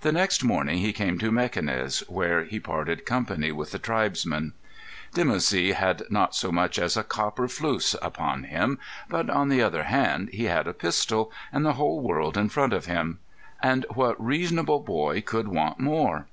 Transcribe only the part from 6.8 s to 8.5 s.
a copper flouss upon